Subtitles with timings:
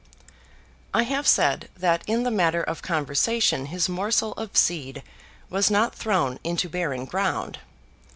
[0.95, 5.03] I have said that in the matter of conversation his morsel of seed
[5.47, 7.59] was not thrown into barren ground.